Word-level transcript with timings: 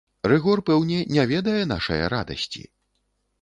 Рыгор, 0.31 0.61
пэўне, 0.69 0.97
не 1.17 1.25
ведае 1.33 1.59
нашае 1.73 2.01
радасці? 2.15 2.65